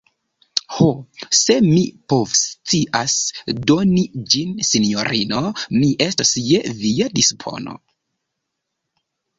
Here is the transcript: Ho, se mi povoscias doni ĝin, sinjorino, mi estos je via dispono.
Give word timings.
Ho, 0.75 0.85
se 1.39 1.57
mi 1.65 1.83
povoscias 2.13 3.19
doni 3.73 4.07
ĝin, 4.35 4.57
sinjorino, 4.71 5.45
mi 5.79 5.93
estos 6.09 6.35
je 6.49 6.65
via 6.83 7.13
dispono. 7.21 7.81